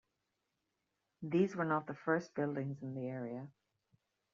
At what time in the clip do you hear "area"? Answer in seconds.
3.05-3.47